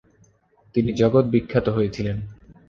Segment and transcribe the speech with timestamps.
[0.75, 2.17] তিনি জগত বিখ্যাত হয়েছিলেন।